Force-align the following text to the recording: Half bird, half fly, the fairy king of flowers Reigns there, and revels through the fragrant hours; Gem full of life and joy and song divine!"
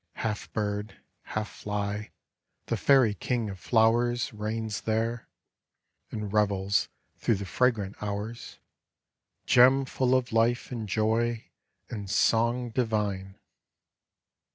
Half 0.13 0.51
bird, 0.51 0.99
half 1.21 1.47
fly, 1.47 2.09
the 2.65 2.75
fairy 2.75 3.13
king 3.13 3.51
of 3.51 3.59
flowers 3.59 4.33
Reigns 4.33 4.81
there, 4.81 5.27
and 6.09 6.33
revels 6.33 6.89
through 7.17 7.35
the 7.35 7.45
fragrant 7.45 8.01
hours; 8.01 8.57
Gem 9.45 9.85
full 9.85 10.15
of 10.15 10.31
life 10.33 10.71
and 10.71 10.89
joy 10.89 11.45
and 11.87 12.09
song 12.09 12.71
divine!" 12.71 13.37